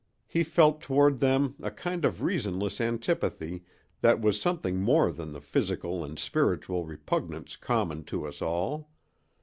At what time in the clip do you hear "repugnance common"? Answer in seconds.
6.87-8.03